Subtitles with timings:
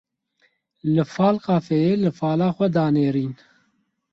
[0.93, 3.33] Li Fal kafeyê li fala xwe da nêrîn.